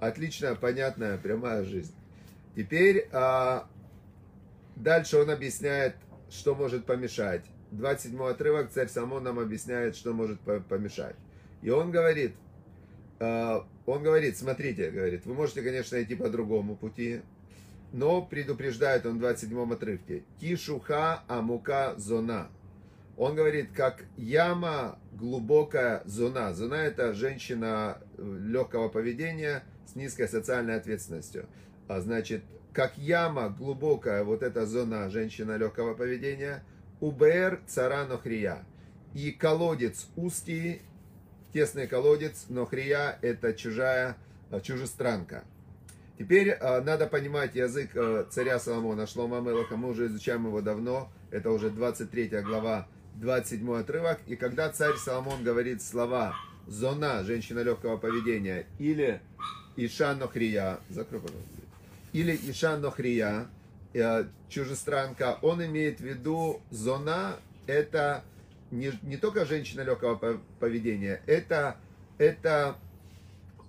Отличная, 0.00 0.54
понятная, 0.54 1.18
прямая 1.18 1.64
жизнь. 1.64 1.94
Теперь 2.56 3.08
а, 3.12 3.68
дальше 4.74 5.18
он 5.18 5.30
объясняет, 5.30 5.94
что 6.30 6.54
может 6.54 6.86
помешать 6.86 7.44
27 7.72 8.22
отрывок, 8.24 8.70
царь 8.70 8.88
Соломон 8.88 9.22
нам 9.22 9.38
объясняет, 9.38 9.96
что 9.96 10.12
может 10.12 10.40
помешать. 10.68 11.16
И 11.62 11.70
он 11.70 11.90
говорит, 11.90 12.34
э, 13.20 13.60
он 13.86 14.02
говорит, 14.02 14.36
смотрите, 14.36 14.90
говорит, 14.90 15.24
вы 15.26 15.34
можете, 15.34 15.62
конечно, 15.62 16.02
идти 16.02 16.14
по 16.14 16.28
другому 16.28 16.76
пути, 16.76 17.20
но 17.92 18.22
предупреждает 18.22 19.06
он 19.06 19.16
в 19.16 19.20
27 19.20 19.72
отрывке, 19.72 20.24
тишуха 20.40 21.22
амука 21.28 21.94
зона. 21.96 22.48
Он 23.16 23.34
говорит, 23.34 23.70
как 23.74 24.04
яма 24.16 24.98
глубокая 25.12 26.02
зона. 26.06 26.54
Зона 26.54 26.74
это 26.74 27.12
женщина 27.12 27.98
легкого 28.16 28.88
поведения 28.88 29.62
с 29.86 29.94
низкой 29.94 30.26
социальной 30.26 30.76
ответственностью. 30.76 31.46
А 31.86 32.00
значит, 32.00 32.42
как 32.72 32.96
яма 32.96 33.50
глубокая, 33.50 34.24
вот 34.24 34.42
эта 34.42 34.64
зона 34.64 35.10
женщина 35.10 35.56
легкого 35.56 35.94
поведения– 35.94 36.64
Убер 37.00 37.60
цара 37.66 38.04
Нохрия. 38.04 38.64
И 39.14 39.32
колодец 39.32 40.06
узкий, 40.16 40.82
тесный 41.52 41.86
колодец, 41.86 42.46
Нохрия 42.48 43.18
это 43.22 43.54
чужая, 43.54 44.16
э, 44.50 44.60
чужестранка. 44.60 45.44
Теперь 46.18 46.50
э, 46.50 46.80
надо 46.82 47.06
понимать 47.06 47.54
язык 47.54 47.90
э, 47.94 48.26
царя 48.30 48.58
Соломона, 48.60 49.06
Шлома 49.06 49.40
Мелаха, 49.40 49.76
мы 49.76 49.88
уже 49.88 50.06
изучаем 50.06 50.46
его 50.46 50.60
давно, 50.60 51.10
это 51.30 51.50
уже 51.50 51.70
23 51.70 52.28
глава 52.42 52.86
27 53.14 53.80
отрывок. 53.80 54.20
И 54.26 54.36
когда 54.36 54.68
царь 54.70 54.96
Соломон 54.96 55.42
говорит 55.42 55.82
слова 55.82 56.34
«зона», 56.66 57.24
женщина 57.24 57.60
легкого 57.60 57.96
поведения, 57.96 58.66
или 58.78 59.20
«иша 59.76 60.14
нохрия», 60.14 60.78
закрой, 60.90 61.22
пожалуйста, 61.22 61.48
или 62.12 62.38
«иша 62.50 62.76
нохрия», 62.76 63.48
чужестранка, 64.48 65.38
он 65.42 65.64
имеет 65.64 66.00
в 66.00 66.04
виду 66.04 66.60
«зона»– 66.70 67.36
это 67.66 68.22
не, 68.70 68.92
не 69.02 69.16
только 69.16 69.44
женщина 69.44 69.82
легкого 69.82 70.40
поведения, 70.58 71.22
это, 71.26 71.76
это 72.18 72.76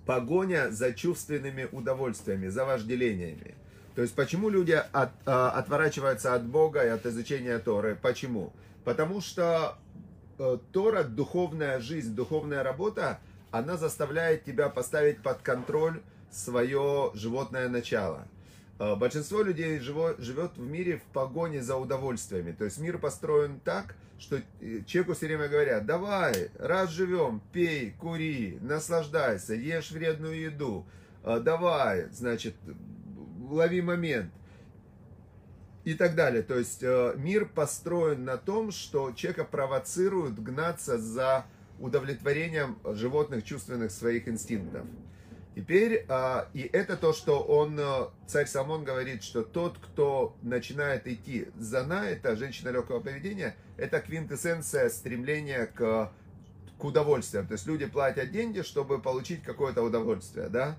погоня 0.06 0.70
за 0.70 0.92
чувственными 0.92 1.68
удовольствиями, 1.70 2.48
за 2.48 2.64
вожделениями. 2.64 3.54
То 3.94 4.02
есть 4.02 4.14
почему 4.14 4.48
люди 4.48 4.80
от, 4.92 5.10
а, 5.26 5.50
отворачиваются 5.50 6.34
от 6.34 6.44
Бога 6.44 6.84
и 6.84 6.88
от 6.88 7.04
изучения 7.06 7.58
Торы? 7.58 7.98
Почему? 8.00 8.52
Потому 8.84 9.20
что 9.20 9.76
э, 10.38 10.58
Тора, 10.72 11.04
духовная 11.04 11.78
жизнь, 11.78 12.14
духовная 12.14 12.62
работа, 12.62 13.20
она 13.50 13.76
заставляет 13.76 14.44
тебя 14.44 14.68
поставить 14.70 15.22
под 15.22 15.42
контроль 15.42 16.00
свое 16.30 17.10
животное 17.14 17.68
начало. 17.68 18.26
Э, 18.82 18.96
большинство 18.96 19.42
людей 19.42 19.78
живет 19.78 20.56
в 20.56 20.66
мире 20.66 20.96
в 20.98 21.02
погоне 21.12 21.62
за 21.62 21.76
удовольствиями. 21.76 22.50
То 22.50 22.64
есть 22.64 22.78
мир 22.78 22.98
построен 22.98 23.60
так, 23.60 23.94
что 24.18 24.38
э, 24.60 24.80
человеку 24.86 25.14
все 25.14 25.26
время 25.26 25.46
говорят, 25.46 25.86
давай, 25.86 26.50
раз 26.58 26.90
живем, 26.90 27.40
пей, 27.52 27.92
кури, 27.92 28.58
наслаждайся, 28.60 29.54
ешь 29.54 29.92
вредную 29.92 30.40
еду, 30.40 30.84
давай, 31.22 32.08
значит, 32.10 32.56
лови 33.48 33.82
момент 33.82 34.32
и 35.84 35.94
так 35.94 36.16
далее. 36.16 36.42
То 36.42 36.58
есть 36.58 36.82
э, 36.82 37.14
мир 37.16 37.46
построен 37.46 38.24
на 38.24 38.36
том, 38.36 38.72
что 38.72 39.12
человека 39.12 39.44
провоцируют 39.44 40.42
гнаться 40.42 40.98
за 40.98 41.46
удовлетворением 41.78 42.78
животных 42.84 43.44
чувственных 43.44 43.92
своих 43.92 44.26
инстинктов. 44.26 44.86
Теперь, 45.54 46.06
э, 46.08 46.44
и 46.54 46.62
это 46.72 46.96
то, 46.96 47.12
что 47.12 47.40
он, 47.42 47.78
э, 47.78 48.08
царь 48.26 48.46
Самон 48.46 48.84
говорит, 48.84 49.22
что 49.22 49.42
тот, 49.42 49.76
кто 49.78 50.34
начинает 50.42 51.06
идти 51.06 51.48
за 51.58 51.84
на, 51.84 52.08
это 52.08 52.36
женщина 52.36 52.70
легкого 52.70 53.00
поведения, 53.00 53.54
это 53.76 54.00
квинтэссенция 54.00 54.88
стремления 54.88 55.66
к, 55.66 56.10
к 56.78 56.84
удовольствиям. 56.84 57.46
То 57.46 57.52
есть 57.52 57.66
люди 57.66 57.84
платят 57.84 58.30
деньги, 58.30 58.62
чтобы 58.62 58.98
получить 58.98 59.42
какое-то 59.42 59.82
удовольствие, 59.82 60.48
да? 60.48 60.76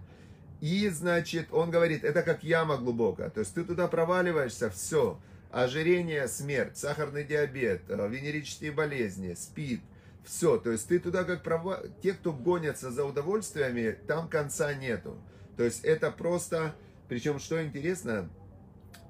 И, 0.60 0.90
значит, 0.90 1.50
он 1.52 1.70
говорит, 1.70 2.04
это 2.04 2.24
как 2.24 2.44
яма 2.44 2.78
глубокая. 2.78 3.30
То 3.30 3.42
есть 3.42 3.54
ты 3.54 3.64
туда 3.64 3.88
проваливаешься, 3.88 4.72
все. 4.72 5.20
Ожирение, 5.52 6.28
смерть, 6.28 6.78
сахарный 6.78 7.24
диабет, 7.24 7.82
э, 7.90 8.08
венерические 8.10 8.72
болезни, 8.72 9.36
спид, 9.36 9.82
все. 10.24 10.58
То 10.58 10.72
есть 10.72 10.88
ты 10.88 11.00
туда 11.00 11.24
как 11.24 11.44
права... 11.44 11.82
Те, 12.02 12.14
кто 12.14 12.34
гонятся 12.34 12.92
за 12.92 13.06
удовольствиями, 13.06 13.98
там 14.08 14.28
конца 14.30 14.74
нету. 14.74 15.18
То 15.58 15.64
есть 15.64 15.84
это 15.84 16.12
просто... 16.12 16.76
Причем, 17.08 17.40
что 17.40 17.64
интересно, 17.64 18.30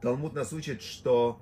Талмуд 0.02 0.34
нас 0.34 0.52
учит, 0.52 0.82
что, 0.82 1.40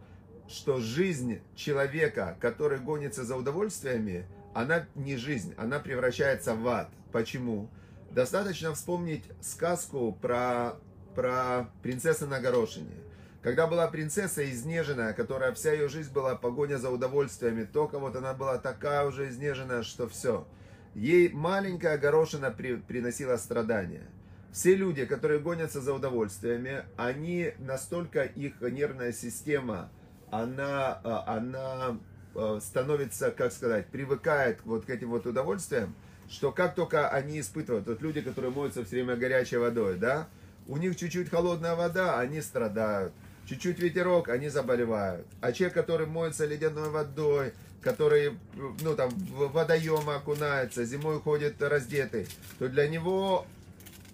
что 0.48 0.80
жизнь 0.80 1.40
человека, 1.56 2.38
который 2.40 2.80
гонится 2.80 3.24
за 3.24 3.36
удовольствиями, 3.36 4.28
она 4.54 4.86
не 4.96 5.16
жизнь, 5.16 5.56
она 5.58 5.80
превращается 5.80 6.56
в 6.56 6.68
ад. 6.68 6.90
Почему? 7.12 7.70
Достаточно 8.12 8.74
вспомнить 8.74 9.24
сказку 9.40 10.12
про, 10.22 10.76
про 11.16 11.72
принцессу 11.82 12.28
на 12.28 12.40
горошине. 12.40 12.94
Когда 13.42 13.66
была 13.66 13.88
принцесса 13.88 14.48
изнеженная, 14.50 15.14
которая 15.14 15.52
вся 15.54 15.74
ее 15.74 15.90
жизнь 15.90 16.14
была 16.14 16.36
погоня 16.36 16.78
за 16.78 16.92
удовольствиями, 16.92 17.64
только 17.64 17.98
вот 17.98 18.16
она 18.16 18.34
была 18.34 18.60
такая 18.60 19.06
уже 19.06 19.30
изнеженная, 19.30 19.82
что 19.82 20.08
все. 20.08 20.48
Ей 20.94 21.30
маленькая 21.30 21.98
горошина 21.98 22.52
при, 22.52 22.76
приносила 22.76 23.38
страдания. 23.38 24.08
Все 24.52 24.76
люди, 24.76 25.06
которые 25.06 25.40
гонятся 25.40 25.82
за 25.82 25.94
удовольствиями, 25.94 26.84
они 26.98 27.54
настолько 27.58 28.24
их 28.24 28.62
нервная 28.62 29.14
система, 29.14 29.90
она, 30.30 31.00
а, 31.04 31.24
она 31.26 31.98
а, 32.36 32.60
становится, 32.60 33.32
как 33.32 33.54
сказать, 33.54 33.88
привыкает 33.88 34.60
вот 34.66 34.86
к 34.86 34.90
этим 34.90 35.10
вот 35.10 35.26
удовольствиям, 35.26 35.96
что 36.30 36.52
как 36.52 36.76
только 36.76 37.10
они 37.10 37.40
испытывают, 37.40 37.88
вот 37.88 38.02
люди, 38.02 38.22
которые 38.22 38.52
моются 38.52 38.84
все 38.84 38.98
время 38.98 39.16
горячей 39.16 39.58
водой, 39.58 39.98
да, 39.98 40.28
у 40.68 40.78
них 40.78 40.96
чуть-чуть 40.96 41.30
холодная 41.30 41.76
вода, 41.76 42.20
они 42.20 42.42
страдают. 42.42 43.14
Чуть-чуть 43.46 43.80
ветерок, 43.80 44.30
они 44.30 44.50
заболевают. 44.50 45.26
А 45.42 45.52
человек, 45.52 45.74
который 45.74 46.08
моется 46.08 46.46
ледяной 46.46 46.90
водой, 46.90 47.54
который, 47.82 48.38
ну, 48.82 48.96
там, 48.96 49.10
в 49.10 49.52
водоемы 49.52 50.16
окунается, 50.16 50.86
зимой 50.86 51.20
ходит 51.20 51.62
раздетый, 51.62 52.28
то 52.60 52.70
для 52.70 52.88
него 52.88 53.46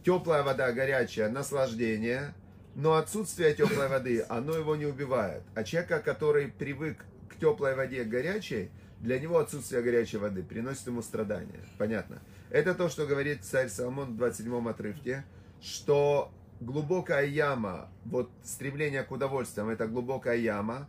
теплая 0.06 0.44
вода, 0.44 0.72
горячая, 0.72 1.30
наслаждение, 1.30 2.34
но 2.76 2.96
отсутствие 2.96 3.54
теплой 3.54 3.90
воды, 3.90 4.26
оно 4.30 4.56
его 4.56 4.76
не 4.76 4.86
убивает. 4.86 5.44
А 5.56 5.64
человека, 5.64 6.00
который 6.00 6.48
привык 6.48 7.06
к 7.30 7.40
теплой 7.40 7.76
воде, 7.76 8.04
горячей, 8.04 8.70
для 9.00 9.20
него 9.20 9.38
отсутствие 9.38 9.82
горячей 9.82 10.18
воды 10.18 10.44
приносит 10.44 10.88
ему 10.88 11.02
страдания. 11.02 11.60
Понятно? 11.78 12.20
Это 12.50 12.74
то, 12.74 12.90
что 12.90 13.06
говорит 13.06 13.44
царь 13.44 13.70
Соломон 13.70 14.14
в 14.14 14.18
27 14.18 14.70
отрывке, 14.70 15.26
что 15.62 16.32
глубокая 16.60 17.26
яма, 17.26 17.90
вот 18.06 18.32
стремление 18.44 19.04
к 19.04 19.12
удовольствиям, 19.12 19.70
это 19.70 19.88
глубокая 19.88 20.38
яма, 20.38 20.88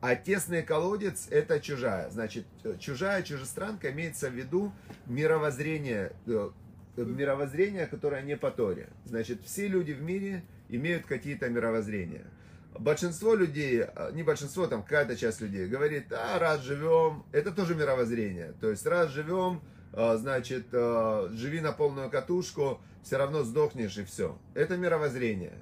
а 0.00 0.14
тесный 0.16 0.62
колодец– 0.62 1.28
это 1.30 1.60
чужая. 1.60 2.10
Значит, 2.10 2.46
чужая, 2.78 3.22
чужестранка 3.22 3.90
имеется 3.92 4.30
в 4.30 4.34
виду 4.34 4.72
мировоззрение, 5.06 6.12
э, 6.26 6.50
мировоззрение, 6.96 7.86
которое 7.86 8.22
не 8.22 8.36
по 8.36 8.50
Торе. 8.50 8.88
Значит, 9.04 9.42
все 9.44 9.68
люди 9.68 9.92
в 9.92 10.02
мире 10.02 10.44
имеют 10.68 11.06
какие-то 11.06 11.48
мировоззрения– 11.48 12.26
большинство 12.78 13.34
людей, 13.34 13.84
не 14.12 14.22
большинство, 14.22 14.66
там 14.66 14.82
какая-то 14.82 15.16
часть 15.16 15.40
людей 15.40 15.66
говорит, 15.66 16.12
а 16.12 16.38
раз 16.38 16.62
живем, 16.62 17.24
это 17.32 17.52
тоже 17.52 17.74
мировоззрение. 17.74 18.54
То 18.60 18.70
есть 18.70 18.86
раз 18.86 19.10
живем, 19.10 19.60
значит, 19.92 20.66
а, 20.72 21.28
живи 21.32 21.60
на 21.60 21.72
полную 21.72 22.10
катушку, 22.10 22.80
все 23.02 23.16
равно 23.16 23.42
сдохнешь 23.42 23.98
и 23.98 24.04
все. 24.04 24.38
Это 24.54 24.76
мировоззрение. 24.76 25.58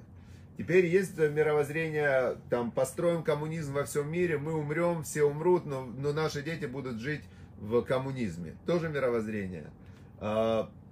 Теперь 0.57 0.85
есть 0.85 1.17
мировоззрение, 1.17 2.37
там, 2.49 2.71
построим 2.71 3.23
коммунизм 3.23 3.73
во 3.73 3.83
всем 3.85 4.11
мире, 4.11 4.37
мы 4.37 4.53
умрем, 4.53 5.03
все 5.03 5.23
умрут, 5.23 5.65
но, 5.65 5.83
но 5.83 6.13
наши 6.13 6.43
дети 6.43 6.65
будут 6.65 6.99
жить 6.99 7.23
в 7.57 7.81
коммунизме. 7.81 8.55
Тоже 8.65 8.89
мировоззрение 8.89 9.71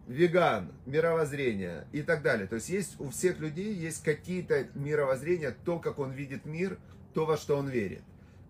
веган, 0.09 0.71
мировоззрение 0.87 1.85
и 1.91 2.01
так 2.01 2.23
далее. 2.23 2.47
То 2.47 2.55
есть 2.55 2.69
есть 2.69 2.99
у 2.99 3.09
всех 3.09 3.39
людей 3.39 3.73
есть 3.73 4.03
какие-то 4.03 4.67
мировоззрения, 4.73 5.55
то, 5.63 5.79
как 5.79 5.99
он 5.99 6.11
видит 6.11 6.45
мир, 6.45 6.79
то, 7.13 7.25
во 7.25 7.37
что 7.37 7.55
он 7.55 7.69
верит. 7.69 8.01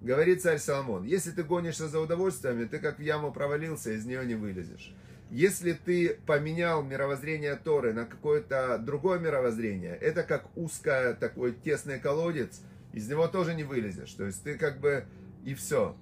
Говорит 0.02 0.42
царь 0.42 0.60
Соломон, 0.60 1.04
если 1.04 1.32
ты 1.32 1.44
гонишься 1.44 1.90
за 1.90 2.00
удовольствиями, 2.00 2.66
ты 2.66 2.80
как 2.80 3.00
в 3.00 3.02
яму 3.02 3.34
провалился, 3.34 3.92
из 3.92 4.06
нее 4.06 4.26
не 4.26 4.36
вылезешь. 4.36 4.94
Если 5.30 5.74
ты 5.74 6.18
поменял 6.26 6.82
мировоззрение 6.84 7.56
Торы 7.56 7.94
на 7.94 8.06
какое-то 8.06 8.78
другое 8.80 9.20
мировоззрение, 9.20 9.96
это 9.96 10.24
как 10.24 10.46
узкое 10.56 11.14
такой 11.14 11.52
тесный 11.52 12.00
колодец, 12.00 12.62
из 12.94 13.10
него 13.10 13.28
тоже 13.28 13.54
не 13.54 13.64
вылезешь. 13.64 14.12
То 14.14 14.26
есть 14.26 14.42
ты 14.44 14.58
как 14.58 14.80
бы 14.80 15.06
и 15.44 15.54
все. 15.54 15.96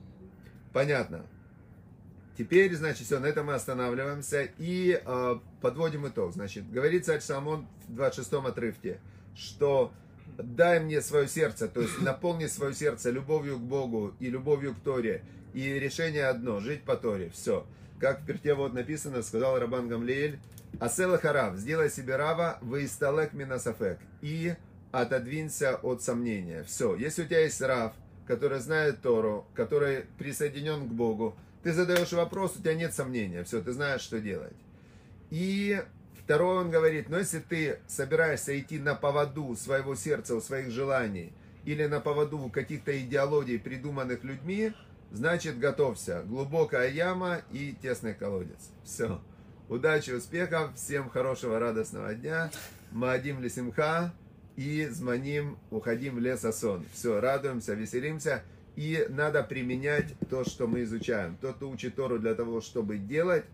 Понятно. 0.74 1.26
Теперь, 2.38 2.74
значит, 2.76 3.08
все, 3.08 3.20
на 3.20 3.26
этом 3.26 3.48
мы 3.48 3.56
останавливаемся 3.56 4.48
и 4.60 5.02
э, 5.04 5.36
подводим 5.60 6.08
итог. 6.08 6.34
Значит, 6.34 6.72
говорит 6.72 7.04
царь 7.04 7.20
Соломон 7.20 7.68
в 7.88 7.96
26 7.96 8.34
отрывке, 8.34 9.00
что 9.36 9.92
дай 10.38 10.80
мне 10.80 11.02
свое 11.02 11.28
сердце, 11.28 11.68
то 11.68 11.82
есть 11.82 12.02
наполни 12.02 12.48
свое 12.48 12.74
сердце 12.74 13.10
любовью 13.10 13.58
к 13.58 13.62
Богу 13.62 14.14
и 14.20 14.30
любовью 14.30 14.74
к 14.76 14.80
Торе. 14.80 15.24
И 15.54 15.80
решение 15.80 16.26
одно, 16.28 16.60
жить 16.60 16.84
по 16.84 16.96
Торе, 16.96 17.30
все. 17.34 17.66
Как 18.00 18.22
в 18.22 18.26
перте 18.26 18.54
вот 18.54 18.74
написано, 18.74 19.24
сказал 19.24 19.58
Рабан 19.58 19.88
Гамлеэль, 19.88 20.40
Асела 20.80 21.18
Харав, 21.18 21.58
сделай 21.58 21.90
себе 21.90 22.16
рава, 22.16 22.60
выисталек 22.62 23.34
минасафек, 23.34 23.98
и 24.22 24.56
отодвинься 24.92 25.76
от 25.78 26.04
сомнения. 26.04 26.64
Все, 26.64 26.96
если 26.96 27.24
у 27.24 27.26
тебя 27.26 27.40
есть 27.40 27.62
рав, 27.62 27.94
который 28.28 28.60
знает 28.60 29.02
Тору, 29.02 29.48
который 29.56 30.06
присоединен 30.20 30.88
к 30.88 30.92
Богу, 30.92 31.36
ты 31.64 31.74
задаешь 31.74 32.12
вопрос, 32.12 32.56
у 32.56 32.60
тебя 32.60 32.76
нет 32.76 32.94
сомнения, 32.94 33.44
все, 33.44 33.62
ты 33.62 33.72
знаешь, 33.72 34.02
что 34.02 34.20
делать. 34.20 34.56
И 35.32 35.82
второе 36.28 36.58
он 36.60 36.70
говорит, 36.70 37.08
но 37.08 37.20
если 37.20 37.40
ты 37.40 37.80
собираешься 37.88 38.60
идти 38.60 38.80
на 38.80 38.96
поводу 38.96 39.56
своего 39.56 39.96
сердца, 39.96 40.36
у 40.36 40.42
своих 40.42 40.72
желаний, 40.72 41.32
или 41.64 41.86
на 41.86 42.02
поводу 42.02 42.50
каких-то 42.50 43.00
идеологий, 43.02 43.58
придуманных 43.58 44.26
людьми, 44.26 44.74
значит 45.10 45.58
готовься. 45.58 46.24
Глубокая 46.28 46.90
яма 46.92 47.44
и 47.54 47.74
тесный 47.82 48.14
колодец. 48.14 48.72
Все. 48.84 49.22
Удачи, 49.70 50.12
успехов, 50.12 50.76
всем 50.76 51.10
хорошего, 51.10 51.60
радостного 51.60 52.14
дня. 52.14 52.52
Маадим 52.92 53.42
лисимха 53.42 54.14
и 54.58 54.86
зманим, 54.92 55.58
уходим 55.72 56.16
в 56.16 56.20
лес 56.20 56.42
сон. 56.54 56.86
Все, 56.92 57.22
радуемся, 57.22 57.74
веселимся. 57.74 58.44
И 58.76 59.08
надо 59.08 59.44
применять 59.44 60.14
то, 60.30 60.44
что 60.44 60.68
мы 60.68 60.84
изучаем. 60.84 61.38
Тот, 61.40 61.56
кто 61.56 61.70
учит 61.70 61.96
Тору 61.96 62.20
для 62.20 62.36
того, 62.36 62.60
чтобы 62.60 62.98
делать, 62.98 63.46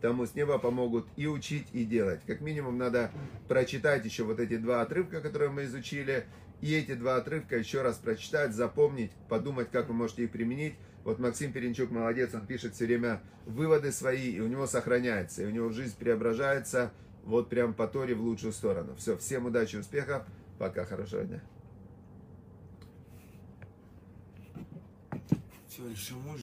тому 0.00 0.26
с 0.26 0.34
неба 0.34 0.58
помогут 0.58 1.06
и 1.16 1.26
учить, 1.26 1.66
и 1.72 1.84
делать. 1.84 2.20
Как 2.26 2.40
минимум 2.40 2.78
надо 2.78 3.10
прочитать 3.48 4.04
еще 4.04 4.24
вот 4.24 4.40
эти 4.40 4.56
два 4.56 4.82
отрывка, 4.82 5.20
которые 5.20 5.50
мы 5.50 5.64
изучили, 5.64 6.26
и 6.60 6.74
эти 6.74 6.94
два 6.94 7.16
отрывка 7.16 7.56
еще 7.56 7.82
раз 7.82 7.96
прочитать, 7.96 8.52
запомнить, 8.52 9.12
подумать, 9.28 9.70
как 9.70 9.88
вы 9.88 9.94
можете 9.94 10.24
их 10.24 10.30
применить. 10.30 10.74
Вот 11.04 11.18
Максим 11.18 11.52
Перенчук 11.52 11.90
молодец, 11.90 12.34
он 12.34 12.46
пишет 12.46 12.74
все 12.74 12.86
время 12.86 13.22
выводы 13.46 13.92
свои, 13.92 14.32
и 14.32 14.40
у 14.40 14.48
него 14.48 14.66
сохраняется, 14.66 15.42
и 15.42 15.46
у 15.46 15.50
него 15.50 15.70
жизнь 15.70 15.96
преображается 15.96 16.92
вот 17.24 17.48
прям 17.48 17.74
по 17.74 17.86
Торе 17.86 18.14
в 18.14 18.20
лучшую 18.20 18.52
сторону. 18.52 18.94
Все, 18.96 19.16
всем 19.16 19.46
удачи, 19.46 19.76
успехов, 19.76 20.24
пока, 20.58 20.84
хорошего 20.84 21.24
дня. 21.24 21.40
Все, 25.68 25.86
еще 25.88 26.14
можно. 26.14 26.36